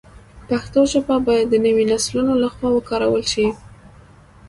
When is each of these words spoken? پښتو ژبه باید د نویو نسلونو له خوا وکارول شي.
پښتو 0.47 0.79
ژبه 0.91 1.15
باید 1.27 1.47
د 1.49 1.55
نویو 1.65 1.89
نسلونو 1.91 2.33
له 2.43 2.47
خوا 2.53 2.69
وکارول 2.73 3.23
شي. 3.33 3.47